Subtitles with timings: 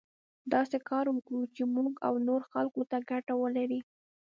[0.53, 3.79] داسې کار وکړو چې موږ او نورو خلکو ته ګټه ولري.